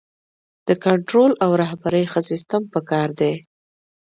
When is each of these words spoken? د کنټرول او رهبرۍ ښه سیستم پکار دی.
د 0.67 0.69
کنټرول 0.85 1.31
او 1.43 1.51
رهبرۍ 1.61 2.03
ښه 2.11 2.21
سیستم 2.29 2.61
پکار 2.73 3.09
دی. 3.19 3.33